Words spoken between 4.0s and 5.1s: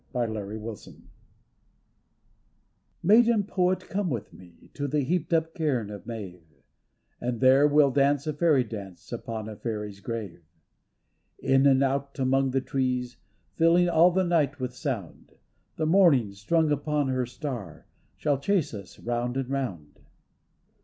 with me To the